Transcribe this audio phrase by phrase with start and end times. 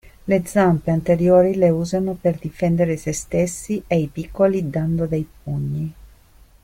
[0.31, 5.93] Le zampe anteriori le usano per difendere sé stessi e i piccoli dando dei pugni.